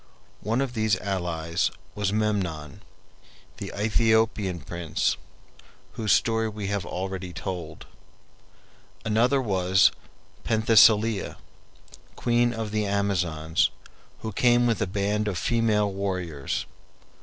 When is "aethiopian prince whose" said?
3.75-6.11